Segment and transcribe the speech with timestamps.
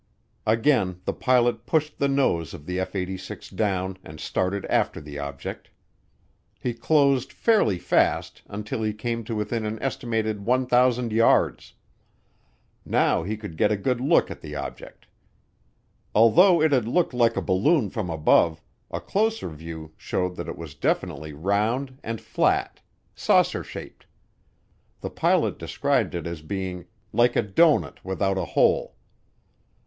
[0.47, 5.19] Again the pilot pushed the nose of the F 86 down and started after the
[5.19, 5.69] object.
[6.59, 11.75] He closed fairly fast, until he came to within an estimated 1,000 yards.
[12.83, 15.05] Now he could get a good look at the object.
[16.15, 18.59] Although it had looked like a balloon from above,
[18.89, 22.81] a closer view showed that it was definitely round and flat
[23.13, 24.07] saucer shaped.
[25.01, 28.95] The pilot described it as being "like a doughnut without a hole."